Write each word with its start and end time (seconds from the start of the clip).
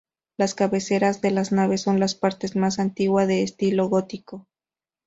Las 0.35 0.55
cabeceras 0.55 1.21
de 1.21 1.29
las 1.29 1.51
naves 1.51 1.81
son 1.81 1.99
la 1.99 2.07
parte 2.19 2.49
más 2.57 2.79
antigua, 2.79 3.27
de 3.27 3.43
estilo 3.43 3.87
gótico. 3.87 4.47